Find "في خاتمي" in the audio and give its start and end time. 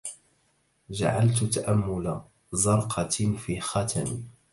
3.37-4.23